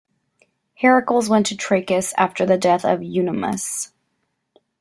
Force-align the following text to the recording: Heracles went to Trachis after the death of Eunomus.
Heracles 0.79 1.29
went 1.29 1.45
to 1.45 1.55
Trachis 1.55 2.11
after 2.17 2.43
the 2.43 2.57
death 2.57 2.83
of 2.83 3.01
Eunomus. 3.01 3.91